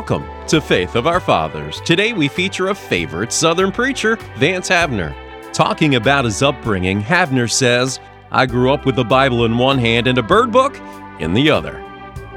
[0.00, 1.82] Welcome to Faith of Our Fathers.
[1.82, 5.14] Today we feature a favorite Southern preacher, Vance Havner.
[5.52, 8.00] Talking about his upbringing, Havner says,
[8.30, 10.74] I grew up with the Bible in one hand and a bird book
[11.20, 11.82] in the other.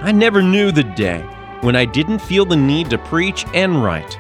[0.02, 1.22] I never knew the day
[1.62, 4.20] when I didn't feel the need to preach and write.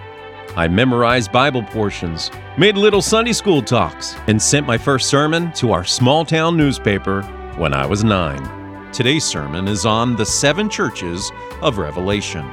[0.55, 5.73] I memorized Bible portions, made little Sunday school talks, and sent my first sermon to
[5.73, 7.23] our small town newspaper
[7.57, 8.63] when I was nine.
[8.93, 11.29] Today's sermon is on the seven churches
[11.61, 12.45] of Revelation.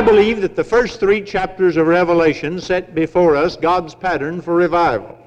[0.00, 4.54] I believe that the first three chapters of Revelation set before us God's pattern for
[4.54, 5.18] revival.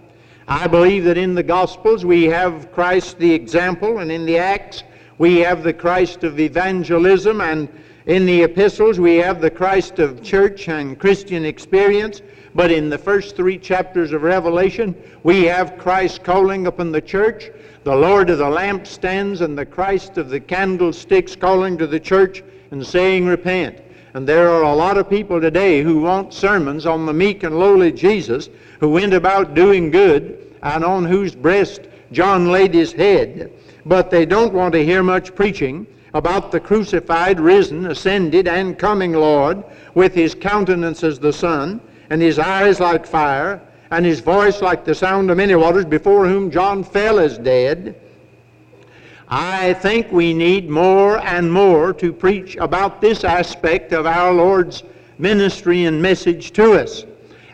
[0.47, 4.83] I believe that in the Gospels we have Christ the example, and in the Acts
[5.19, 7.69] we have the Christ of evangelism, and
[8.07, 12.23] in the epistles we have the Christ of church and Christian experience.
[12.55, 17.51] But in the first three chapters of Revelation, we have Christ calling upon the church,
[17.83, 22.43] the Lord of the lampstands, and the Christ of the candlesticks calling to the church
[22.71, 23.79] and saying, Repent.
[24.13, 27.57] And there are a lot of people today who want sermons on the meek and
[27.57, 33.51] lowly Jesus who went about doing good and on whose breast John laid his head.
[33.85, 39.13] But they don't want to hear much preaching about the crucified, risen, ascended, and coming
[39.13, 39.63] Lord
[39.95, 44.85] with his countenance as the sun and his eyes like fire and his voice like
[44.85, 47.99] the sound of many waters before whom John fell as dead
[49.35, 54.83] I think we need more and more to preach about this aspect of our Lord's
[55.17, 57.03] ministry and message to us.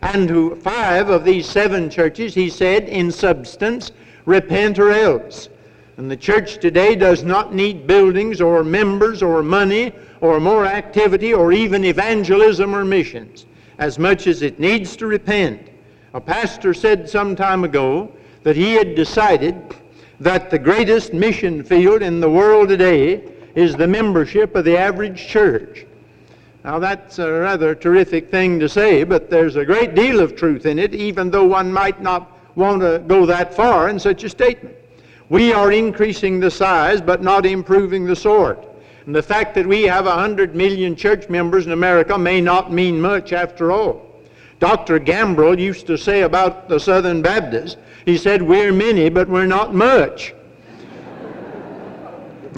[0.02, 3.94] And to five of these seven churches, he said, in substance,
[4.26, 5.48] repent or else.
[5.96, 11.34] And the church today does not need buildings or members or money or more activity
[11.34, 13.46] or even evangelism or missions
[13.78, 15.70] as much as it needs to repent.
[16.14, 18.12] A pastor said some time ago
[18.44, 19.56] that he had decided
[20.20, 23.24] that the greatest mission field in the world today
[23.56, 25.86] is the membership of the average church.
[26.64, 30.66] Now, that's a rather terrific thing to say, but there's a great deal of truth
[30.66, 34.30] in it, even though one might not want to go that far in such a
[34.30, 34.76] statement.
[35.30, 38.66] We are increasing the size, but not improving the sort.
[39.06, 43.00] And the fact that we have 100 million church members in America may not mean
[43.00, 44.09] much after all.
[44.60, 45.00] Dr.
[45.00, 49.74] Gambrell used to say about the Southern Baptists, he said, We're many, but we're not
[49.74, 50.34] much.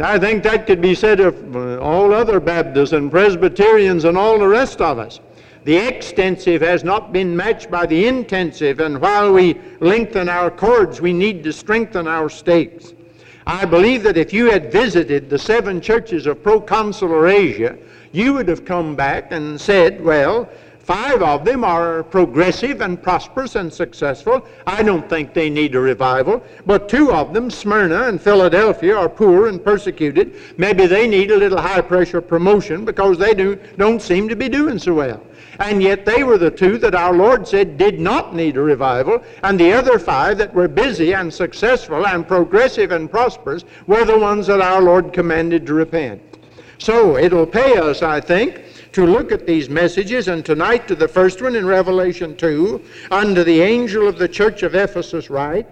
[0.01, 4.39] I think that could be said of uh, all other Baptists and Presbyterians and all
[4.39, 5.19] the rest of us.
[5.63, 11.01] The extensive has not been matched by the intensive, and while we lengthen our cords,
[11.01, 12.93] we need to strengthen our stakes.
[13.45, 17.77] I believe that if you had visited the seven churches of proconsular Asia,
[18.11, 20.49] you would have come back and said, Well,
[20.91, 24.45] Five of them are progressive and prosperous and successful.
[24.67, 26.43] I don't think they need a revival.
[26.65, 30.35] But two of them, Smyrna and Philadelphia, are poor and persecuted.
[30.57, 34.49] Maybe they need a little high pressure promotion because they do, don't seem to be
[34.49, 35.23] doing so well.
[35.59, 39.23] And yet they were the two that our Lord said did not need a revival.
[39.43, 44.19] And the other five that were busy and successful and progressive and prosperous were the
[44.19, 46.21] ones that our Lord commanded to repent.
[46.79, 51.07] So it'll pay us, I think, to look at these messages, and tonight to the
[51.07, 55.67] first one in Revelation 2, unto the angel of the church of Ephesus write,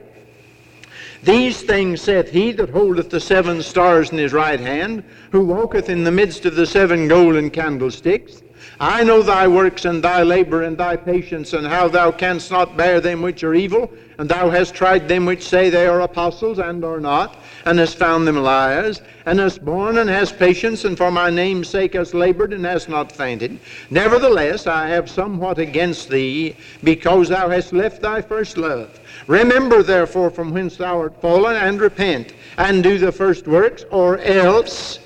[1.24, 5.90] These things saith he that holdeth the seven stars in his right hand, who walketh
[5.90, 8.42] in the midst of the seven golden candlesticks.
[8.80, 12.78] I know thy works and thy labor and thy patience, and how thou canst not
[12.78, 16.60] bear them which are evil, and thou hast tried them which say they are apostles
[16.60, 20.98] and are not, and hast found them liars, and hast borne and hast patience, and
[20.98, 23.60] for my name's sake hast labored and hast not fainted.
[23.90, 29.00] Nevertheless, I have somewhat against thee, because thou hast left thy first love.
[29.28, 34.18] Remember therefore from whence thou art fallen, and repent, and do the first works, or
[34.20, 35.00] else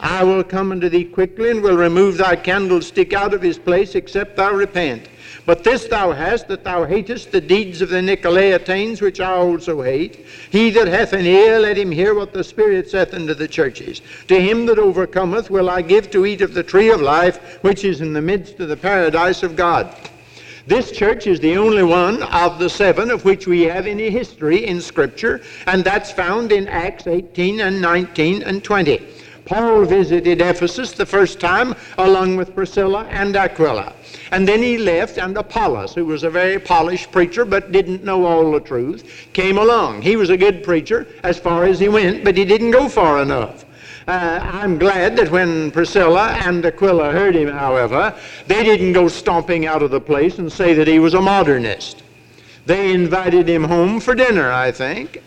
[0.00, 3.94] I will come unto thee quickly, and will remove thy candlestick out of his place,
[3.94, 5.08] except thou repent.
[5.46, 9.82] But this thou hast, that thou hatest the deeds of the Nicolaitanes, which I also
[9.82, 10.24] hate.
[10.50, 14.00] He that hath an ear, let him hear what the Spirit saith unto the churches.
[14.28, 17.84] To him that overcometh will I give to eat of the tree of life, which
[17.84, 19.94] is in the midst of the paradise of God.
[20.66, 24.64] This church is the only one of the seven of which we have any history
[24.64, 29.06] in Scripture, and that's found in Acts 18 and 19 and 20.
[29.44, 33.92] Paul visited Ephesus the first time along with Priscilla and Aquila.
[34.30, 38.24] And then he left, and Apollos, who was a very polished preacher but didn't know
[38.24, 40.02] all the truth, came along.
[40.02, 43.20] He was a good preacher as far as he went, but he didn't go far
[43.22, 43.64] enough.
[44.06, 48.14] Uh, I'm glad that when Priscilla and Aquila heard him, however,
[48.46, 52.02] they didn't go stomping out of the place and say that he was a modernist.
[52.66, 55.22] They invited him home for dinner, I think.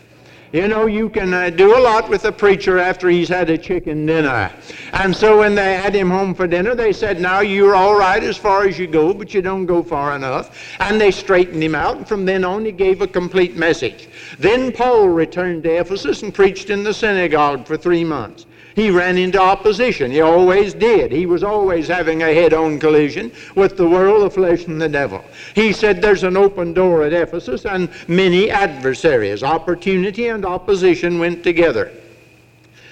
[0.53, 3.57] You know, you can uh, do a lot with a preacher after he's had a
[3.57, 4.49] chicken dinner.
[4.94, 8.23] And so when they had him home for dinner, they said, Now you're all right
[8.23, 10.57] as far as you go, but you don't go far enough.
[10.79, 14.07] And they straightened him out, and from then on he gave a complete message.
[14.39, 18.45] Then Paul returned to Ephesus and preached in the synagogue for three months
[18.77, 20.12] he ran into opposition.
[20.12, 21.12] He always did.
[21.12, 24.88] He was always having a head on collision with the world, the flesh, and the
[24.88, 25.25] devil.
[25.56, 29.41] He said there's an open door at Ephesus and many adversaries.
[29.41, 31.91] Opportunity and opposition went together.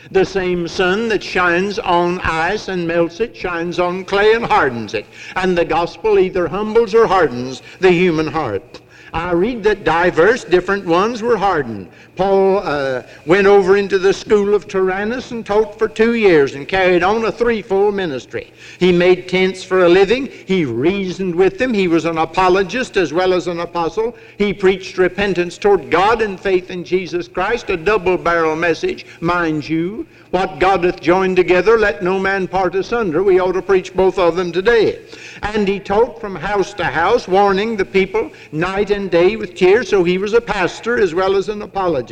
[0.09, 4.95] The same sun that shines on ice and melts it shines on clay and hardens
[4.95, 5.05] it.
[5.35, 8.81] And the gospel either humbles or hardens the human heart.
[9.13, 11.89] I read that diverse different ones were hardened.
[12.15, 16.65] Paul uh, went over into the school of Tyrannus and taught for two years and
[16.65, 18.53] carried on a threefold ministry.
[18.79, 20.27] He made tents for a living.
[20.27, 21.73] He reasoned with them.
[21.73, 24.15] He was an apologist as well as an apostle.
[24.38, 29.67] He preached repentance toward God and faith in Jesus Christ, a double barrel message, mind
[29.67, 30.07] you.
[30.31, 33.23] What God hath joined together, let no man part asunder.
[33.23, 35.06] We ought to preach both of them today.
[35.41, 39.89] And he taught from house to house, warning the people night and day with tears.
[39.89, 42.04] So he was a pastor as well as an apologist.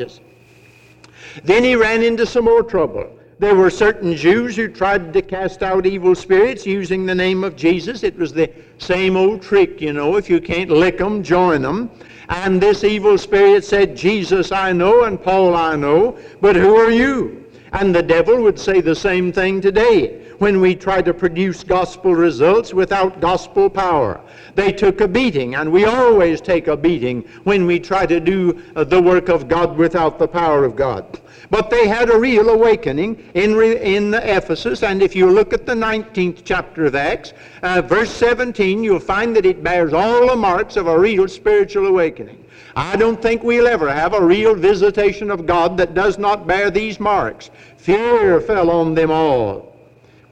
[1.43, 3.09] Then he ran into some more trouble.
[3.39, 7.55] There were certain Jews who tried to cast out evil spirits using the name of
[7.55, 8.03] Jesus.
[8.03, 10.15] It was the same old trick, you know.
[10.15, 11.89] If you can't lick them, join them.
[12.29, 16.91] And this evil spirit said, Jesus I know and Paul I know, but who are
[16.91, 17.43] you?
[17.73, 22.13] And the devil would say the same thing today when we try to produce gospel
[22.13, 24.19] results without gospel power.
[24.55, 28.61] They took a beating, and we always take a beating when we try to do
[28.75, 31.21] uh, the work of God without the power of God.
[31.49, 35.75] But they had a real awakening in, in Ephesus, and if you look at the
[35.75, 37.31] 19th chapter of Acts,
[37.61, 41.87] uh, verse 17, you'll find that it bears all the marks of a real spiritual
[41.87, 42.43] awakening.
[42.75, 46.69] I don't think we'll ever have a real visitation of God that does not bear
[46.69, 47.49] these marks.
[47.77, 49.72] Fear fell on them all.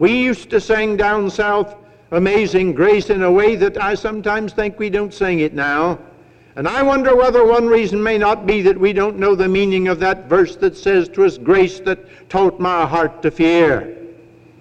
[0.01, 1.75] We used to sing down south
[2.09, 5.99] Amazing Grace in a way that I sometimes think we don't sing it now.
[6.55, 9.87] And I wonder whether one reason may not be that we don't know the meaning
[9.89, 11.99] of that verse that says, "'Twas grace that
[12.29, 13.95] taught my heart to fear."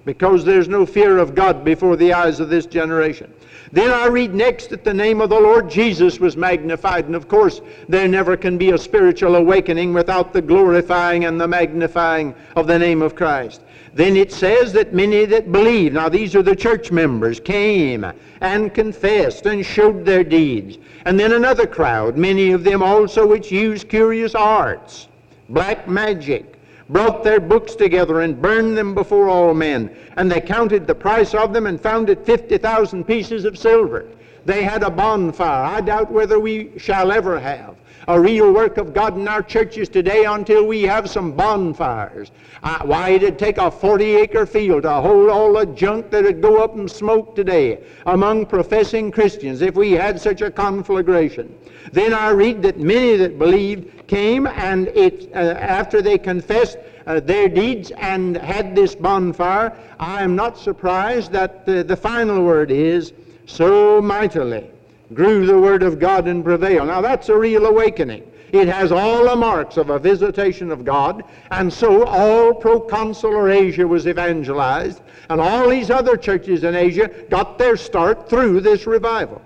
[0.05, 3.33] Because there's no fear of God before the eyes of this generation.
[3.73, 7.05] Then I read next that the name of the Lord Jesus was magnified.
[7.05, 11.47] And of course, there never can be a spiritual awakening without the glorifying and the
[11.47, 13.61] magnifying of the name of Christ.
[13.95, 18.07] Then it says that many that believed, now these are the church members, came
[18.41, 20.79] and confessed and showed their deeds.
[21.05, 25.09] And then another crowd, many of them also which used curious arts,
[25.49, 26.60] black magic,
[26.91, 29.97] brought their books together and burned them before all men.
[30.17, 34.07] And they counted the price of them and found it 50,000 pieces of silver.
[34.45, 35.65] They had a bonfire.
[35.65, 37.77] I doubt whether we shall ever have
[38.09, 42.31] a real work of God in our churches today until we have some bonfires.
[42.63, 46.63] Uh, why, it'd take a 40 acre field to hold all the junk that'd go
[46.63, 51.55] up and smoke today among professing Christians if we had such a conflagration.
[51.93, 57.21] Then I read that many that believed came and it, uh, after they confessed uh,
[57.21, 62.73] their deeds and had this bonfire, I am not surprised that uh, the final word
[62.73, 63.13] is
[63.47, 64.69] so mightily
[65.15, 66.89] grew the word of God and prevailed.
[66.89, 68.25] Now that's a real awakening.
[68.53, 73.87] It has all the marks of a visitation of God, and so all proconsular Asia
[73.87, 79.41] was evangelized, and all these other churches in Asia got their start through this revival.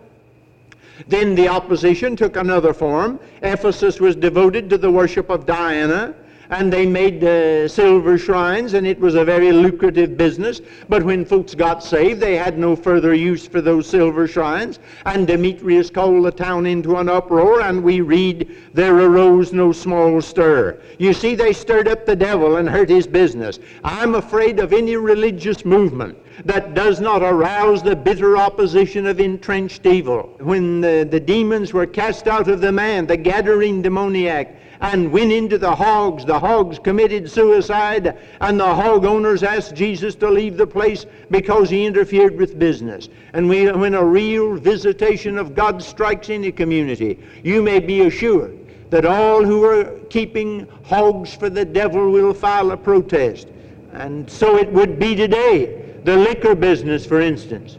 [1.08, 3.20] Then the opposition took another form.
[3.42, 6.14] Ephesus was devoted to the worship of Diana
[6.50, 10.60] and they made uh, silver shrines, and it was a very lucrative business.
[10.88, 15.26] But when folks got saved, they had no further use for those silver shrines, and
[15.26, 20.80] Demetrius called the town into an uproar, and we read, There arose no small stir.
[20.98, 23.58] You see, they stirred up the devil and hurt his business.
[23.82, 29.86] I'm afraid of any religious movement that does not arouse the bitter opposition of entrenched
[29.86, 30.34] evil.
[30.40, 35.32] When the, the demons were cast out of the man, the Gadarene demoniac, and went
[35.32, 36.24] into the hogs.
[36.24, 41.70] The hogs committed suicide, and the hog owners asked Jesus to leave the place because
[41.70, 43.08] he interfered with business.
[43.32, 48.58] And when a real visitation of God strikes any community, you may be assured
[48.90, 53.48] that all who are keeping hogs for the devil will file a protest.
[53.92, 55.83] And so it would be today.
[56.04, 57.78] The liquor business, for instance.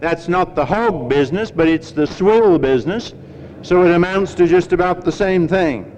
[0.00, 3.14] That's not the hog business, but it's the swill business.
[3.62, 5.90] So it amounts to just about the same thing.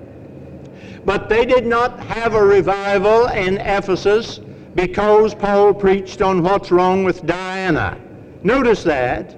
[1.05, 4.41] But they did not have a revival in Ephesus
[4.75, 7.99] because Paul preached on what's wrong with Diana.
[8.43, 9.37] Notice that.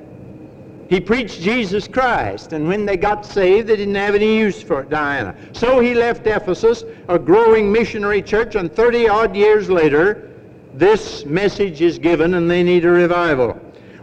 [0.88, 4.82] He preached Jesus Christ, and when they got saved, they didn't have any use for
[4.82, 5.34] Diana.
[5.52, 10.30] So he left Ephesus, a growing missionary church, and 30 odd years later,
[10.74, 13.58] this message is given, and they need a revival.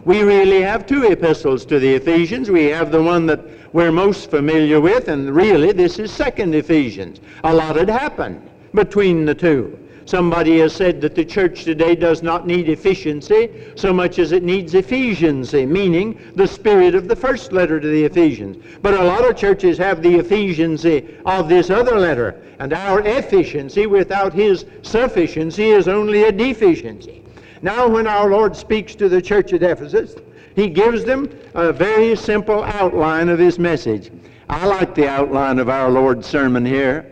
[0.05, 2.49] We really have two epistles to the Ephesians.
[2.49, 3.41] We have the one that
[3.73, 7.19] we're most familiar with, and really this is Second Ephesians.
[7.43, 9.77] A lot had happened between the two.
[10.05, 14.43] Somebody has said that the church today does not need efficiency so much as it
[14.43, 18.63] needs Ephesiancy, meaning the spirit of the first letter to the Ephesians.
[18.81, 23.85] But a lot of churches have the Ephesiancy of this other letter, and our efficiency
[23.85, 27.23] without his sufficiency is only a deficiency.
[27.61, 30.15] Now, when our Lord speaks to the church at Ephesus,
[30.55, 34.11] he gives them a very simple outline of his message.
[34.49, 37.10] I like the outline of our Lord's sermon here.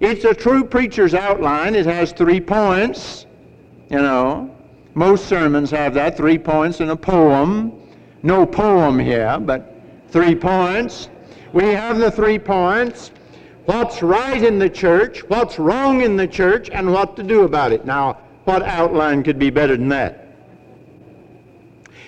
[0.00, 1.74] It's a true preacher's outline.
[1.74, 3.26] It has three points,
[3.90, 4.54] you know.
[4.94, 7.72] Most sermons have that, three points in a poem.
[8.22, 9.74] No poem here, but
[10.08, 11.08] three points.
[11.52, 13.10] We have the three points.
[13.66, 17.72] What's right in the church, what's wrong in the church, and what to do about
[17.72, 17.84] it.
[17.84, 20.25] Now, what outline could be better than that?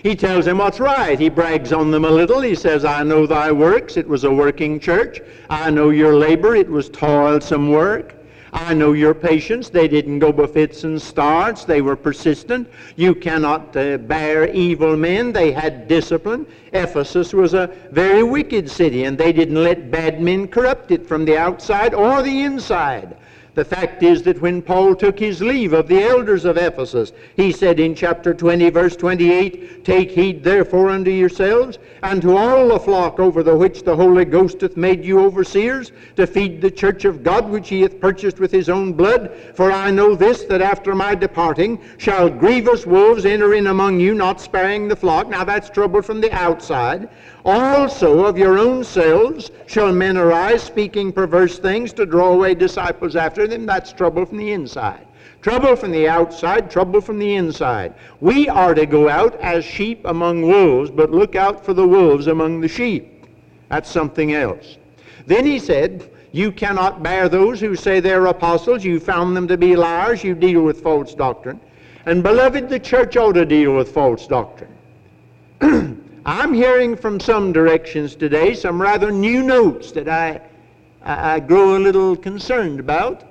[0.02, 1.18] He tells them what's right.
[1.18, 2.40] He brags on them a little.
[2.40, 3.96] He says, I know thy works.
[3.96, 5.20] It was a working church.
[5.50, 6.54] I know your labor.
[6.54, 8.14] It was toilsome work.
[8.52, 9.68] I know your patience.
[9.68, 11.64] They didn't go by fits and starts.
[11.64, 12.68] They were persistent.
[12.96, 15.32] You cannot uh, bear evil men.
[15.32, 16.46] They had discipline.
[16.72, 21.24] Ephesus was a very wicked city, and they didn't let bad men corrupt it from
[21.24, 23.16] the outside or the inside.
[23.58, 27.50] The fact is that when Paul took his leave of the elders of Ephesus, he
[27.50, 32.78] said in chapter 20, verse 28, Take heed therefore unto yourselves and to all the
[32.78, 37.04] flock over the which the Holy Ghost hath made you overseers, to feed the church
[37.04, 39.36] of God which he hath purchased with his own blood.
[39.54, 44.14] For I know this, that after my departing shall grievous wolves enter in among you,
[44.14, 45.28] not sparing the flock.
[45.28, 47.08] Now that's trouble from the outside.
[47.48, 53.16] Also of your own selves shall men arise, speaking perverse things to draw away disciples
[53.16, 53.64] after them.
[53.64, 55.06] That's trouble from the inside.
[55.40, 57.94] Trouble from the outside, trouble from the inside.
[58.20, 62.26] We are to go out as sheep among wolves, but look out for the wolves
[62.26, 63.24] among the sheep.
[63.70, 64.76] That's something else.
[65.24, 68.84] Then he said, You cannot bear those who say they're apostles.
[68.84, 70.22] You found them to be liars.
[70.22, 71.62] You deal with false doctrine.
[72.04, 74.74] And beloved, the church ought to deal with false doctrine.
[76.28, 80.42] I'm hearing from some directions today some rather new notes that I,
[81.02, 83.24] I, I grow a little concerned about,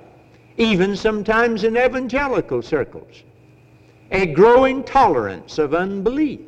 [0.56, 3.22] even sometimes in evangelical circles.
[4.10, 6.40] A growing tolerance of unbelief,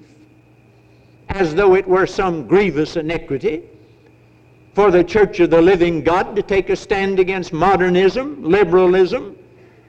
[1.29, 3.63] as though it were some grievous iniquity
[4.75, 9.37] for the Church of the Living God to take a stand against modernism, liberalism,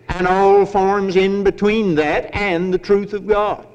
[0.10, 3.66] and all forms in between that and the truth of God.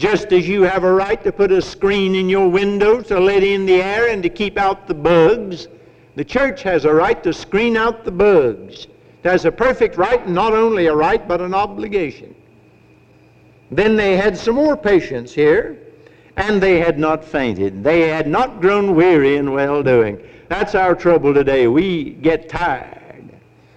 [0.00, 3.42] Just as you have a right to put a screen in your window to let
[3.42, 5.68] in the air and to keep out the bugs,
[6.14, 8.86] the church has a right to screen out the bugs.
[9.22, 12.34] It has a perfect right, and not only a right, but an obligation.
[13.70, 15.78] Then they had some more patience here,
[16.38, 17.84] and they had not fainted.
[17.84, 20.18] They had not grown weary in well doing.
[20.48, 21.66] That's our trouble today.
[21.66, 23.34] We get tired.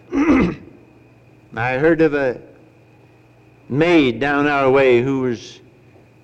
[1.53, 2.39] I heard of a
[3.67, 5.59] maid down our way who was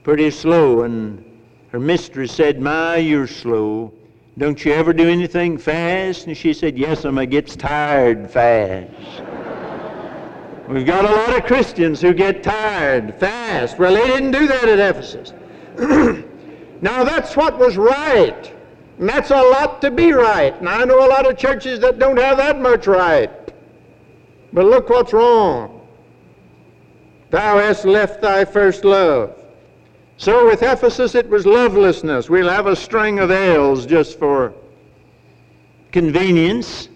[0.04, 1.24] pretty slow, and
[1.72, 3.94] her mistress said, My, you're slow.
[4.38, 6.28] Don't you ever do anything fast?
[6.28, 9.24] And she said, Yes, I gets tired fast.
[10.70, 13.80] We've got a lot of Christians who get tired fast.
[13.80, 15.34] Well, they didn't do that at Ephesus.
[16.82, 18.54] now, that's what was right.
[19.00, 20.56] And that's a lot to be right.
[20.60, 23.32] And I know a lot of churches that don't have that much right.
[24.54, 25.88] But look what's wrong.
[27.32, 29.39] Thou hast left thy first love.
[30.20, 32.30] So with Ephesus, it was lovelessness.
[32.30, 34.54] We'll have a string of ales just for
[35.94, 36.90] convenience.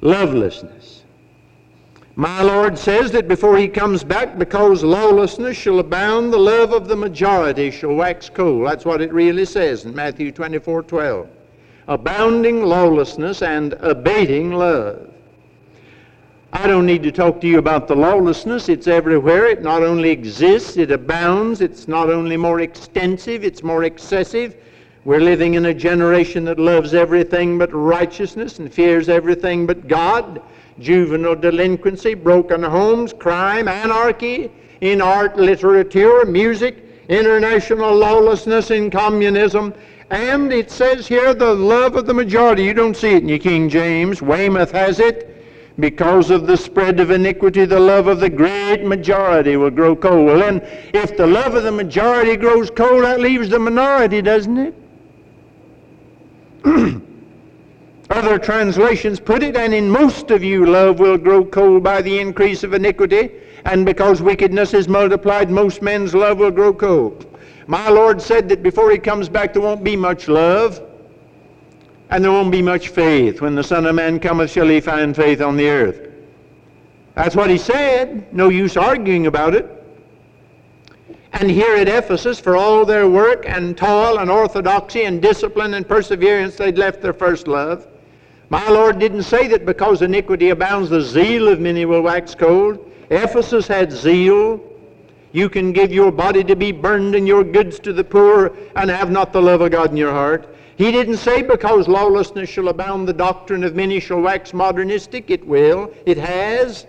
[0.00, 1.04] Lovelessness.
[2.16, 6.88] My Lord says that before he comes back, because lawlessness shall abound, the love of
[6.88, 8.66] the majority shall wax cold.
[8.66, 11.28] That's what it really says in Matthew 24 12.
[11.86, 15.13] Abounding lawlessness and abating love.
[16.56, 18.68] I don't need to talk to you about the lawlessness.
[18.68, 19.46] It's everywhere.
[19.46, 21.60] It not only exists, it abounds.
[21.60, 24.54] It's not only more extensive, it's more excessive.
[25.04, 30.40] We're living in a generation that loves everything but righteousness and fears everything but God.
[30.78, 34.48] Juvenile delinquency, broken homes, crime, anarchy
[34.80, 39.74] in art, literature, music, international lawlessness in communism.
[40.10, 42.62] And it says here the love of the majority.
[42.62, 44.22] You don't see it in your King James.
[44.22, 45.33] Weymouth has it
[45.78, 50.26] Because of the spread of iniquity, the love of the great majority will grow cold.
[50.26, 50.60] Well, then,
[50.94, 54.74] if the love of the majority grows cold, that leaves the minority, doesn't it?
[58.10, 62.20] Other translations put it, and in most of you love will grow cold by the
[62.20, 63.32] increase of iniquity,
[63.64, 67.26] and because wickedness is multiplied, most men's love will grow cold.
[67.66, 70.80] My Lord said that before he comes back, there won't be much love.
[72.14, 73.40] And there won't be much faith.
[73.40, 76.12] When the Son of Man cometh, shall he find faith on the earth?
[77.16, 78.32] That's what he said.
[78.32, 79.68] No use arguing about it.
[81.32, 85.88] And here at Ephesus, for all their work and toil and orthodoxy and discipline and
[85.88, 87.88] perseverance, they'd left their first love.
[88.48, 92.92] My Lord didn't say that because iniquity abounds, the zeal of many will wax cold.
[93.10, 94.62] Ephesus had zeal.
[95.34, 98.88] You can give your body to be burned and your goods to the poor and
[98.88, 100.48] have not the love of God in your heart.
[100.76, 105.30] He didn't say because lawlessness shall abound, the doctrine of many shall wax modernistic.
[105.30, 105.92] It will.
[106.06, 106.86] It has.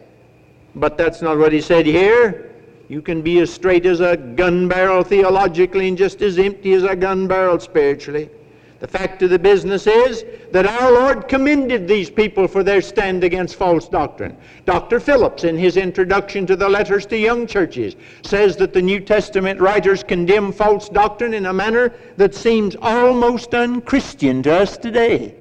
[0.75, 2.52] But that's not what he said here.
[2.88, 6.84] You can be as straight as a gun barrel theologically and just as empty as
[6.84, 8.30] a gun barrel spiritually.
[8.79, 13.24] The fact of the business is that our Lord commended these people for their stand
[13.24, 14.36] against false doctrine.
[14.65, 15.00] Dr.
[15.00, 19.62] Phillips, in his introduction to the letters to young churches, says that the New Testament
[19.62, 25.36] writers condemn false doctrine in a manner that seems almost unchristian to us today.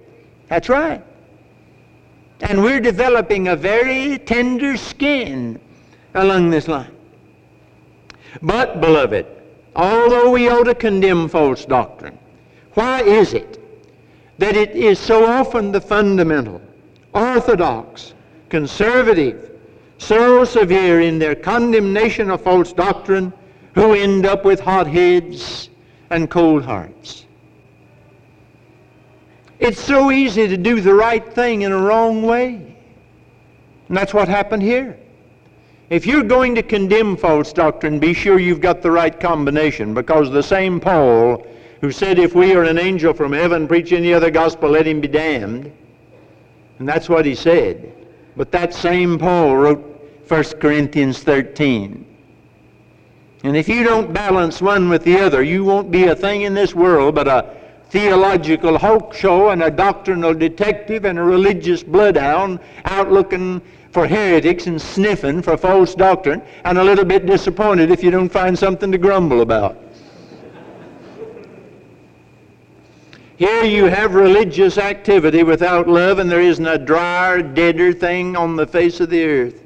[0.49, 1.03] That's right.
[2.41, 5.61] And we're developing a very tender skin
[6.15, 6.95] along this line.
[8.43, 9.27] But, beloved,
[9.75, 12.19] although we ought to condemn false doctrine,
[12.75, 13.61] why is it
[14.39, 16.61] that it is so often the fundamental,
[17.13, 18.15] orthodox,
[18.49, 19.53] conservative,
[19.99, 23.33] so severe in their condemnation of false doctrine
[23.75, 25.71] who end up with hot heads
[26.11, 27.27] and cold hearts?
[29.61, 32.77] It's so easy to do the right thing in a wrong way.
[33.89, 34.99] And that's what happened here.
[35.91, 40.31] If you're going to condemn false doctrine, be sure you've got the right combination because
[40.31, 41.47] the same Paul
[41.85, 45.03] who said, If we are an angel from heaven preach any other gospel, let him
[45.03, 45.71] be damned.
[46.79, 47.93] And that's what he said.
[48.39, 49.81] But that same Paul wrote
[50.27, 52.07] 1 Corinthians 13.
[53.43, 56.55] And if you don't balance one with the other, you won't be a thing in
[56.55, 57.55] this world but a
[57.91, 64.81] theological Hawkshaw and a doctrinal detective and a religious bloodhound out looking for heretics and
[64.81, 68.97] sniffing for false doctrine and a little bit disappointed if you don't find something to
[68.97, 69.84] grumble about.
[73.37, 78.55] Here you have religious activity without love, and there isn't a drier, deader thing on
[78.55, 79.65] the face of the earth.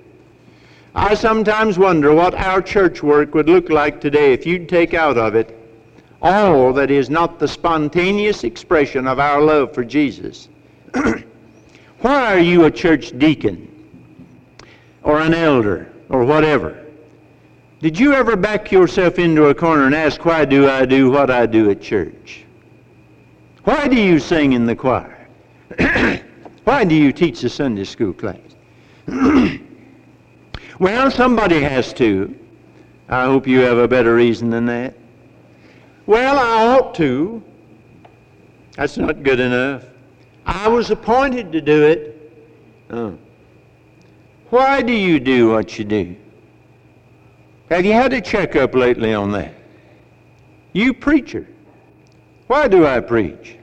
[0.94, 5.18] I sometimes wonder what our church work would look like today if you'd take out
[5.18, 5.54] of it
[6.20, 10.48] all that is not the spontaneous expression of our love for Jesus.
[12.00, 13.68] why are you a church deacon
[15.02, 16.84] or an elder or whatever?
[17.80, 21.30] Did you ever back yourself into a corner and ask, why do I do what
[21.30, 22.44] I do at church?
[23.64, 25.28] Why do you sing in the choir?
[26.64, 28.38] Why do you teach the Sunday school class?
[30.78, 32.38] well, somebody has to.
[33.08, 34.94] I hope you have a better reason than that.
[36.06, 37.42] Well, I ought to.
[38.76, 39.84] That's not good enough.
[40.46, 42.32] I was appointed to do it.
[42.90, 43.18] Oh.
[44.50, 46.16] Why do you do what you do?
[47.70, 49.52] Have you had a checkup lately on that?
[50.72, 51.46] You preacher.
[52.48, 53.56] Why do I preach?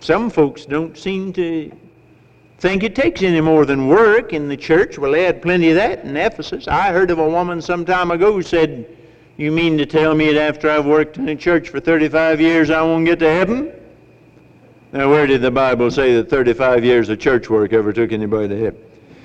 [0.00, 1.72] Some folks don't seem to
[2.58, 4.98] think it takes any more than work in the church.
[4.98, 6.68] Well, they had plenty of that in Ephesus.
[6.68, 8.86] I heard of a woman some time ago who said,
[9.38, 12.70] You mean to tell me that after I've worked in a church for 35 years
[12.70, 13.72] I won't get to heaven?
[14.92, 18.48] Now, where did the Bible say that 35 years of church work ever took anybody
[18.48, 18.74] to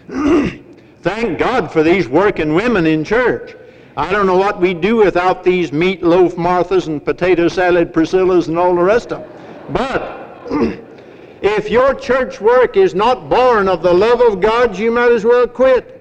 [0.07, 0.63] heaven?
[1.01, 3.53] Thank God for these working women in church.
[3.97, 8.55] I don't know what we'd do without these meatloaf Marthas and potato salad Priscillas and
[8.55, 9.73] all the rest of them.
[9.73, 10.39] But
[11.41, 15.25] if your church work is not born of the love of God, you might as
[15.25, 15.95] well quit.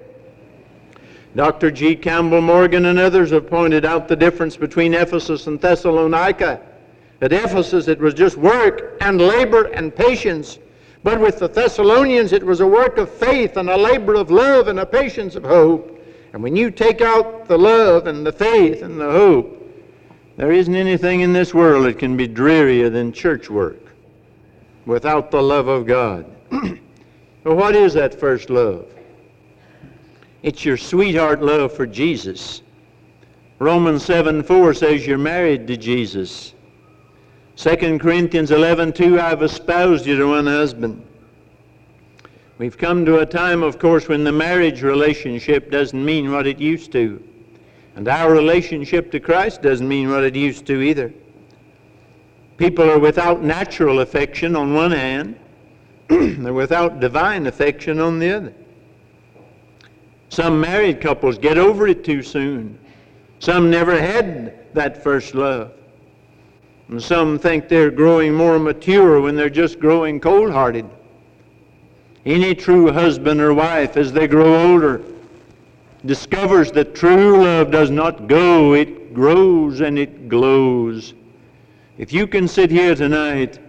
[1.35, 1.71] Dr.
[1.71, 1.95] G.
[1.95, 6.61] Campbell Morgan and others have pointed out the difference between Ephesus and Thessalonica.
[7.21, 10.59] At Ephesus, it was just work and labor and patience.
[11.03, 14.67] But with the Thessalonians, it was a work of faith and a labor of love
[14.67, 15.96] and a patience of hope.
[16.33, 19.53] And when you take out the love and the faith and the hope,
[20.35, 23.79] there isn't anything in this world that can be drearier than church work
[24.85, 26.25] without the love of God.
[26.51, 28.85] well, what is that first love?
[30.43, 32.61] It's your sweetheart love for Jesus.
[33.59, 36.53] Romans 7 4 says you're married to Jesus.
[37.55, 41.06] 2 Corinthians 11 2, I've espoused you to one husband.
[42.57, 46.57] We've come to a time, of course, when the marriage relationship doesn't mean what it
[46.57, 47.21] used to.
[47.95, 51.13] And our relationship to Christ doesn't mean what it used to either.
[52.57, 55.39] People are without natural affection on one hand,
[56.07, 58.53] they're without divine affection on the other.
[60.29, 62.79] Some married couples get over it too soon.
[63.39, 65.73] Some never had that first love.
[66.89, 70.89] And some think they're growing more mature when they're just growing cold hearted.
[72.27, 75.01] Any true husband or wife, as they grow older,
[76.05, 81.13] discovers that true love does not go, it grows and it glows.
[81.97, 83.59] If you can sit here tonight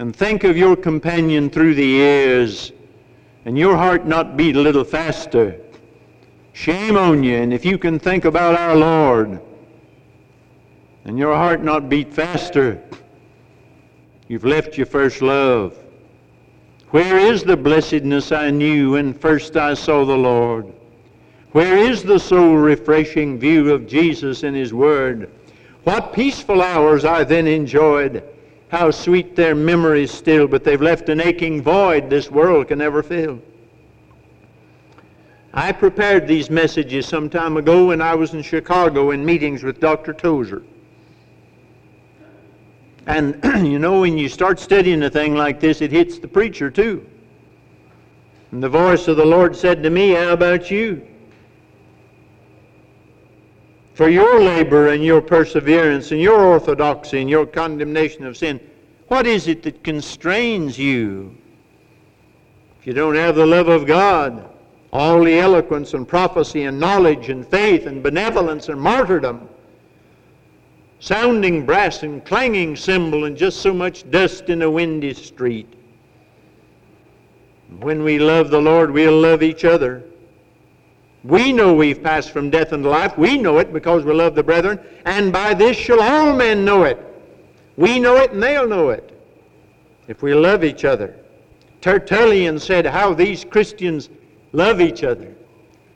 [0.00, 2.72] and think of your companion through the years
[3.44, 5.56] and your heart not beat a little faster,
[6.54, 7.36] shame on you.
[7.36, 9.40] And if you can think about our Lord
[11.04, 12.82] and your heart not beat faster,
[14.26, 15.78] you've left your first love.
[16.90, 20.72] Where is the blessedness I knew when first I saw the Lord?
[21.52, 25.30] Where is the soul refreshing view of Jesus and His Word?
[25.84, 28.22] What peaceful hours I then enjoyed.
[28.68, 33.02] How sweet their memories still, but they've left an aching void this world can never
[33.02, 33.40] fill.
[35.54, 39.80] I prepared these messages some time ago when I was in Chicago in meetings with
[39.80, 40.12] Dr.
[40.12, 40.62] Tozer.
[43.06, 46.70] And you know, when you start studying a thing like this, it hits the preacher
[46.70, 47.06] too.
[48.52, 51.06] And the voice of the Lord said to me, How about you?
[53.94, 58.60] For your labor and your perseverance and your orthodoxy and your condemnation of sin,
[59.08, 61.34] what is it that constrains you?
[62.80, 64.50] If you don't have the love of God,
[64.92, 69.48] all the eloquence and prophecy and knowledge and faith and benevolence and martyrdom,
[71.06, 75.72] sounding brass and clanging cymbal and just so much dust in a windy street.
[77.78, 80.02] When we love the Lord, we'll love each other.
[81.22, 83.16] We know we've passed from death unto life.
[83.16, 84.80] We know it because we love the brethren.
[85.04, 86.98] And by this shall all men know it.
[87.76, 89.16] We know it and they'll know it.
[90.08, 91.14] If we love each other.
[91.82, 94.08] Tertullian said how these Christians
[94.50, 95.32] love each other.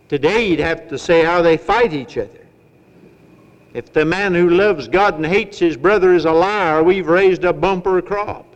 [0.09, 2.39] Today you'd have to say how they fight each other.
[3.72, 7.44] If the man who loves God and hates his brother is a liar, we've raised
[7.44, 8.46] a bumper crop.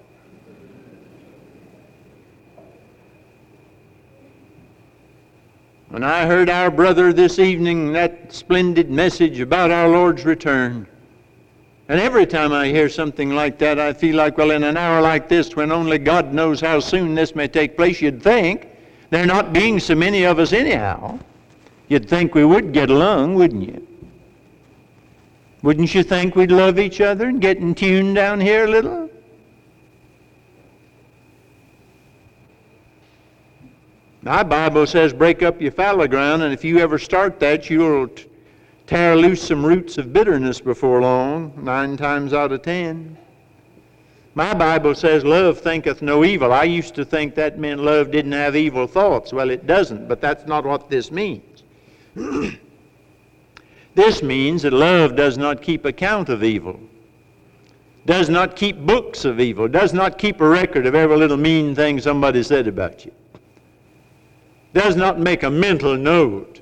[5.88, 10.88] When I heard our brother this evening, that splendid message about our Lord's return,
[11.88, 15.00] and every time I hear something like that, I feel like, well, in an hour
[15.00, 18.66] like this, when only God knows how soon this may take place, you'd think,
[19.10, 21.20] there not being so many of us anyhow,
[21.86, 23.86] you'd think we would get along, wouldn't you?
[25.64, 29.08] Wouldn't you think we'd love each other and get in tune down here a little?
[34.20, 38.08] My Bible says break up your fallow ground, and if you ever start that, you'll
[38.08, 38.26] t-
[38.86, 43.16] tear loose some roots of bitterness before long, nine times out of ten.
[44.34, 46.52] My Bible says love thinketh no evil.
[46.52, 49.32] I used to think that meant love didn't have evil thoughts.
[49.32, 51.62] Well, it doesn't, but that's not what this means.
[53.94, 56.80] This means that love does not keep account of evil,
[58.06, 61.74] does not keep books of evil, does not keep a record of every little mean
[61.74, 63.12] thing somebody said about you,
[64.72, 66.60] does not make a mental note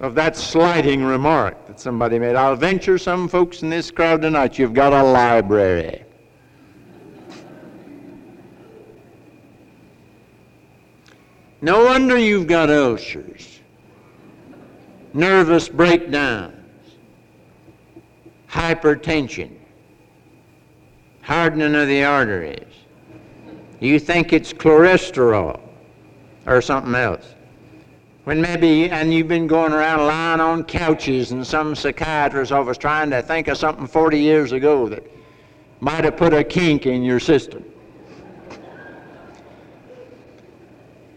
[0.00, 2.34] of that slighting remark that somebody made.
[2.34, 6.04] I'll venture some folks in this crowd tonight, you've got a library.
[11.60, 13.51] No wonder you've got ulcers
[15.14, 16.54] nervous breakdowns,
[18.48, 19.50] hypertension,
[21.22, 22.66] hardening of the arteries.
[23.80, 25.60] You think it's cholesterol
[26.46, 27.34] or something else.
[28.24, 33.10] When maybe, and you've been going around lying on couches in some psychiatrist's office trying
[33.10, 35.04] to think of something 40 years ago that
[35.80, 37.64] might have put a kink in your system.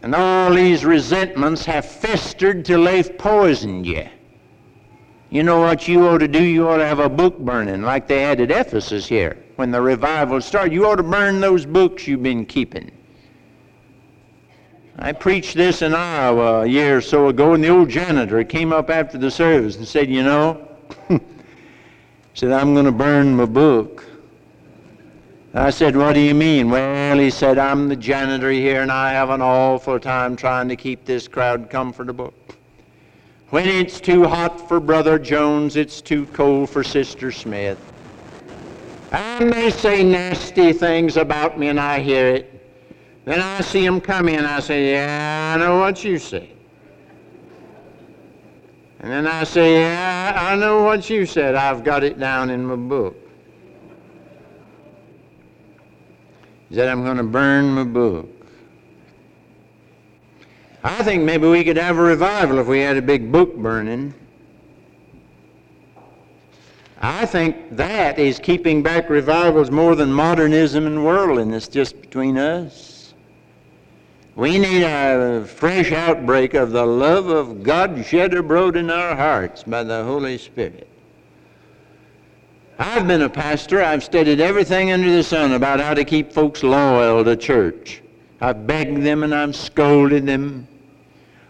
[0.06, 4.08] And all these resentments have festered till they've poisoned you.
[5.32, 6.44] You know what you ought to do?
[6.44, 9.82] You ought to have a book burning like they had at Ephesus here when the
[9.82, 10.74] revival started.
[10.74, 12.92] You ought to burn those books you've been keeping.
[15.00, 18.72] I preached this in Iowa a year or so ago, and the old janitor came
[18.72, 20.68] up after the service and said, You know,
[22.36, 24.06] said, I'm going to burn my book.
[25.56, 26.70] I said, What do you mean?
[26.70, 30.76] Well, he said, I'm the janitor here and I have an awful time trying to
[30.76, 32.34] keep this crowd comfortable.
[33.50, 37.80] When it's too hot for Brother Jones, it's too cold for Sister Smith.
[39.12, 42.52] And they say nasty things about me and I hear it.
[43.26, 44.46] Then I see him come in.
[44.46, 46.50] I say, Yeah, I know what you said.
[49.00, 51.56] And then I say, Yeah, I know what you said.
[51.56, 53.25] I've got it down in my book.
[56.76, 58.28] He said, I'm going to burn my book.
[60.84, 64.14] I think maybe we could have a revival if we had a big book burning.
[67.00, 73.14] I think that is keeping back revivals more than modernism and worldliness just between us.
[74.36, 79.64] We need a fresh outbreak of the love of God shed abroad in our hearts
[79.64, 80.90] by the Holy Spirit.
[82.78, 83.82] I've been a pastor.
[83.82, 88.02] I've studied everything under the sun about how to keep folks loyal to church.
[88.42, 90.68] I've begged them and I've scolded them.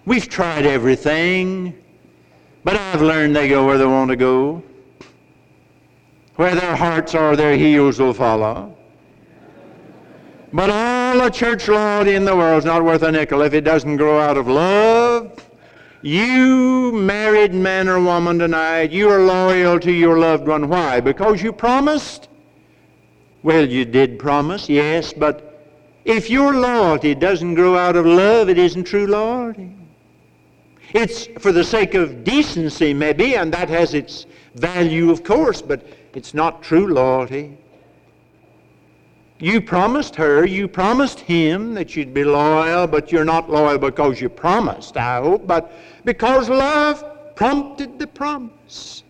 [0.05, 1.75] We've tried everything,
[2.63, 4.61] but I've learned they go where they want to go.
[6.35, 8.75] Where their hearts are, their heels will follow.
[10.53, 13.61] But all the church loyalty in the world is not worth a nickel if it
[13.61, 15.44] doesn't grow out of love.
[16.05, 20.69] You married man or woman tonight, you are loyal to your loved one.
[20.69, 20.99] Why?
[20.99, 22.29] Because you promised?
[23.41, 25.67] Well, you did promise, yes, but
[26.05, 29.71] if your loyalty doesn't grow out of love, it isn't true loyalty.
[30.93, 35.83] It's for the sake of decency, maybe, and that has its value, of course, but
[36.13, 37.57] it's not true loyalty.
[39.39, 44.21] You promised her, you promised him that you'd be loyal, but you're not loyal because
[44.21, 45.73] you promised, I hope, but
[46.05, 47.03] because love
[47.35, 49.03] prompted the promise.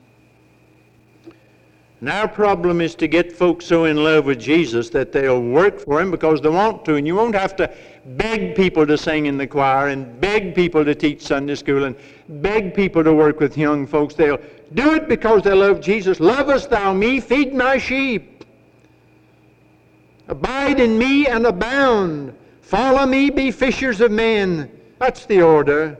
[2.02, 5.80] And our problem is to get folks so in love with Jesus that they'll work
[5.80, 6.96] for him because they want to.
[6.96, 7.74] And you won't have to
[8.06, 11.96] beg people to sing in the choir and beg people to teach Sunday school and
[12.28, 14.14] beg people to work with young folks.
[14.14, 14.40] They'll
[14.74, 16.20] do it because they love Jesus.
[16.20, 17.20] Lovest thou me?
[17.20, 18.35] Feed my sheep.
[20.28, 22.36] Abide in me and abound.
[22.62, 24.72] Follow me, be fishers of men.
[25.00, 25.98] That's the order.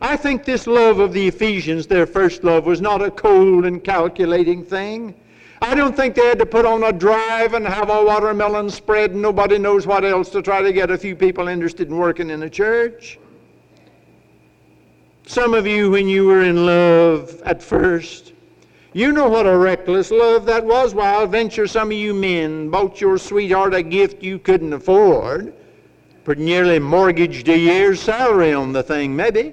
[0.00, 3.82] I think this love of the Ephesians, their first love, was not a cold and
[3.82, 5.14] calculating thing.
[5.62, 9.12] I don't think they had to put on a drive and have a watermelon spread
[9.12, 12.28] and nobody knows what else to try to get a few people interested in working
[12.28, 13.18] in a church.
[15.26, 18.34] Some of you, when you were in love at first,
[18.96, 20.94] you know what a reckless love that was.
[20.94, 25.52] Why, I'll venture some of you men bought your sweetheart a gift you couldn't afford,
[26.24, 29.52] put nearly mortgaged a year's salary on the thing, maybe.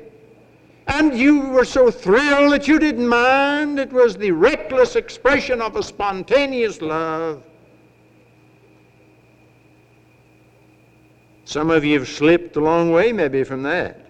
[0.88, 3.80] And you were so thrilled that you didn't mind.
[3.80, 7.44] It was the reckless expression of a spontaneous love.
[11.44, 14.08] Some of you have slipped a long way, maybe, from that.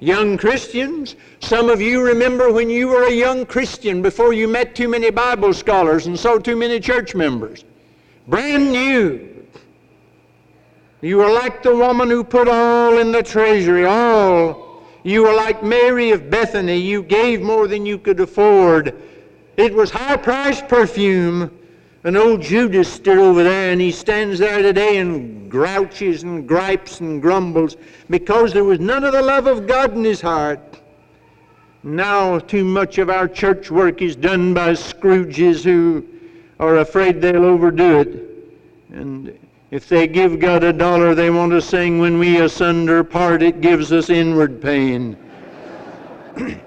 [0.00, 4.74] Young Christians, some of you remember when you were a young Christian before you met
[4.74, 7.64] too many Bible scholars and saw too many church members.
[8.28, 9.28] Brand new.
[11.00, 14.82] You were like the woman who put all in the treasury, all.
[15.02, 16.76] You were like Mary of Bethany.
[16.76, 18.94] You gave more than you could afford.
[19.56, 21.55] It was high priced perfume.
[22.06, 27.00] And old Judas stood over there, and he stands there today and grouches and gripes
[27.00, 27.76] and grumbles
[28.08, 30.60] because there was none of the love of God in his heart.
[31.82, 36.06] Now, too much of our church work is done by Scrooges who
[36.60, 38.08] are afraid they'll overdo it.
[38.92, 39.36] And
[39.72, 43.60] if they give God a dollar, they want to sing, When we asunder part, it
[43.60, 45.16] gives us inward pain.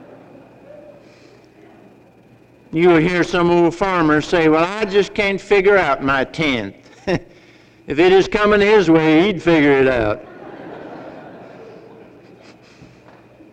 [2.72, 6.76] You'll hear some old farmer say, Well, I just can't figure out my tenth.
[7.08, 10.24] if it is coming his way, he'd figure it out.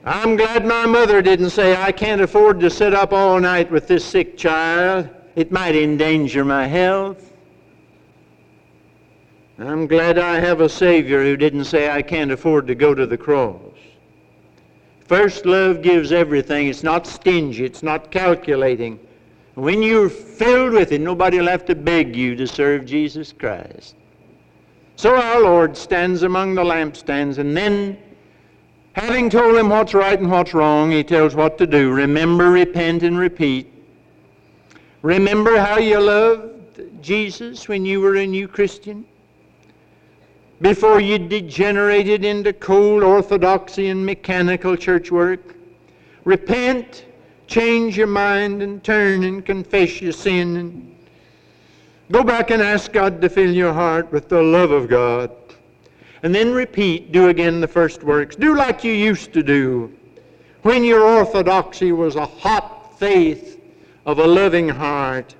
[0.04, 3.88] I'm glad my mother didn't say, I can't afford to sit up all night with
[3.88, 5.08] this sick child.
[5.34, 7.32] It might endanger my health.
[9.58, 13.06] I'm glad I have a Savior who didn't say I can't afford to go to
[13.06, 13.60] the cross.
[15.06, 16.68] First love gives everything.
[16.68, 17.64] It's not stingy.
[17.64, 19.00] It's not calculating.
[19.56, 23.96] When you're filled with it, nobody will have to beg you to serve Jesus Christ.
[24.94, 27.98] So our Lord stands among the lampstands, and then,
[28.92, 31.90] having told him what's right and what's wrong, he tells what to do.
[31.90, 33.66] Remember, repent, and repeat.
[35.02, 39.04] Remember how you loved Jesus when you were a new Christian?
[40.60, 45.54] before you degenerated into cold orthodoxy and mechanical church work.
[46.24, 47.04] Repent,
[47.46, 50.56] change your mind, and turn and confess your sin.
[50.56, 50.96] And
[52.10, 55.30] go back and ask God to fill your heart with the love of God.
[56.22, 58.36] And then repeat, do again the first works.
[58.36, 59.92] Do like you used to do
[60.62, 63.60] when your orthodoxy was a hot faith
[64.04, 65.34] of a loving heart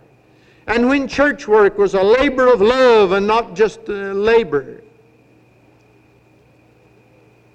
[0.66, 4.82] and when church work was a labor of love and not just uh, labor.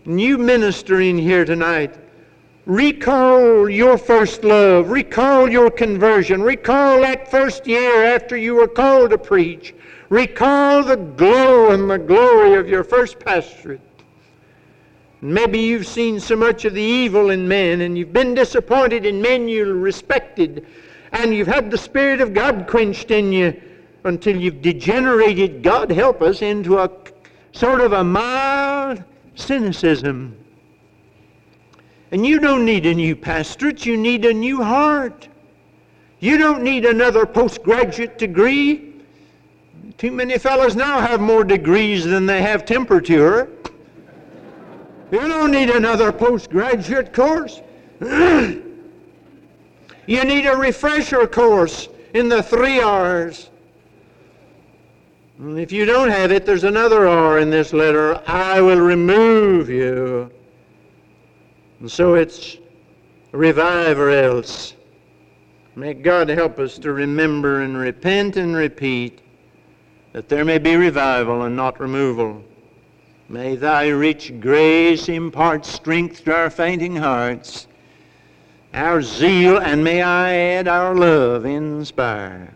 [0.06, 1.96] And you ministering here tonight,
[2.65, 9.10] recall your first love, recall your conversion, recall that first year after you were called
[9.12, 9.74] to preach,
[10.10, 13.82] recall the glow and the glory of your first pastorate.
[15.21, 19.21] Maybe you've seen so much of the evil in men and you've been disappointed in
[19.21, 20.65] men you respected
[21.12, 23.60] and you've had the Spirit of God quenched in you
[24.04, 26.89] until you've degenerated, God help us, into a
[27.52, 29.04] sort of a mild
[29.36, 30.41] cynicism.
[32.12, 35.30] And you don't need a new pastorate, you need a new heart.
[36.19, 38.93] You don't need another postgraduate degree.
[39.97, 43.50] Too many fellows now have more degrees than they have temperature.
[45.12, 47.62] You don't need another postgraduate course.
[48.00, 48.63] you
[50.06, 53.50] need a refresher course in the three R's.
[55.39, 58.21] And if you don't have it, there's another R in this letter.
[58.28, 60.32] I will remove you.
[61.82, 62.58] And so it's
[63.32, 64.76] revive or else.
[65.76, 69.20] May God help us to remember and repent and repeat
[70.13, 72.44] that there may be revival and not removal.
[73.30, 77.65] May thy rich grace impart strength to our fainting hearts,
[78.76, 82.54] our zeal, and may I add our love inspire.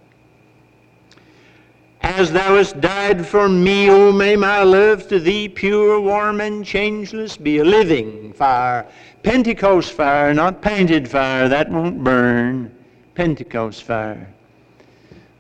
[2.02, 6.64] As thou hast died for me, O may my love to thee, pure, warm, and
[6.64, 8.86] changeless, be a living fire.
[9.26, 12.72] Pentecost fire, not painted fire, that won't burn.
[13.16, 14.32] Pentecost fire.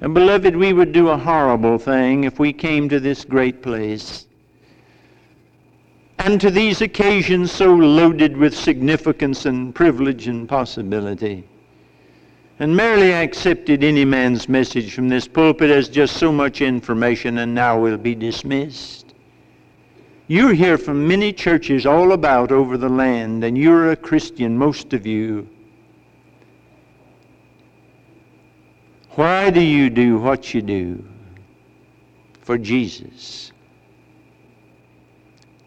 [0.02, 4.26] And beloved, we would do a horrible thing if we came to this great place
[6.18, 11.48] and to these occasions so loaded with significance and privilege and possibility,
[12.58, 17.54] and merely accepted any man's message from this pulpit as just so much information and
[17.54, 19.05] now will be dismissed.
[20.28, 24.94] You hear from many churches all about over the land, and you're a Christian, most
[24.94, 25.48] of you.
[29.12, 31.06] Why do you do what you do?
[32.42, 33.52] For Jesus.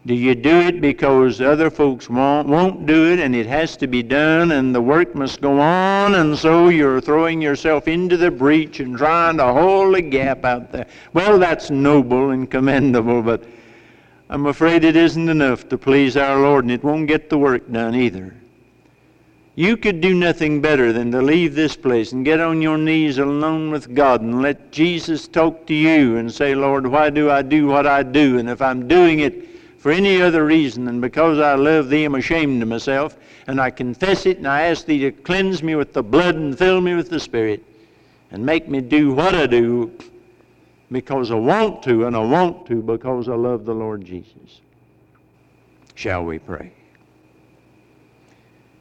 [0.05, 3.87] Do you do it because other folks won't, won't do it and it has to
[3.87, 8.31] be done and the work must go on and so you're throwing yourself into the
[8.31, 10.87] breach and trying to hold a gap out there?
[11.13, 13.43] Well, that's noble and commendable, but
[14.31, 17.71] I'm afraid it isn't enough to please our Lord and it won't get the work
[17.71, 18.35] done either.
[19.55, 23.17] You could do nothing better than to leave this place and get on your knees
[23.17, 27.41] alone with God and let Jesus talk to you and say, Lord, why do I
[27.41, 28.37] do what I do?
[28.37, 32.15] And if I'm doing it, for any other reason than because I love thee, I'm
[32.15, 33.15] ashamed of myself,
[33.47, 36.57] and I confess it, and I ask thee to cleanse me with the blood and
[36.57, 37.63] fill me with the Spirit,
[38.29, 39.91] and make me do what I do
[40.91, 44.61] because I want to, and I want to because I love the Lord Jesus.
[45.95, 46.71] Shall we pray?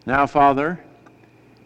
[0.07, 0.83] Now, Father,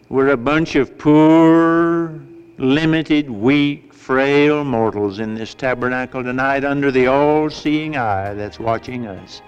[0.09, 2.19] we're a bunch of poor,
[2.57, 9.07] limited, weak, frail mortals in this tabernacle tonight under the all seeing eye that's watching
[9.07, 9.41] us.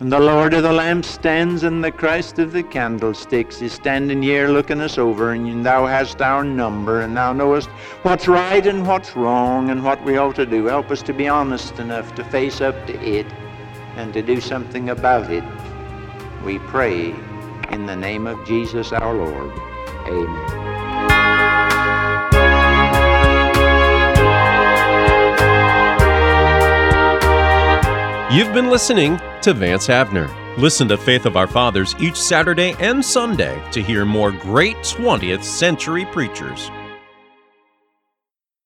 [0.00, 4.48] And the Lord of the lampstands and the Christ of the candlesticks is standing here
[4.48, 7.68] looking us over, and thou hast our number, and thou knowest
[8.00, 10.64] what's right and what's wrong, and what we ought to do.
[10.64, 13.26] Help us to be honest enough to face up to it
[13.96, 15.44] and to do something about it.
[16.46, 17.14] We pray
[17.70, 19.52] in the name of Jesus our Lord.
[20.06, 20.60] Amen.
[28.32, 30.30] You've been listening to Vance Havner.
[30.56, 35.42] Listen to Faith of Our Fathers each Saturday and Sunday to hear more great 20th
[35.42, 36.70] century preachers.